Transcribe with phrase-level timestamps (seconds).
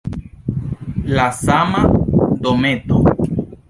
[1.15, 1.87] La sama
[2.47, 3.03] dometo!